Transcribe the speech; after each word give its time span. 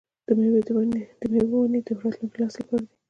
د 0.27 0.29
میوو 1.31 1.57
ونې 1.61 1.79
د 1.85 1.89
راتلونکي 2.01 2.37
نسل 2.41 2.59
لپاره 2.61 2.81
دي. 2.85 2.91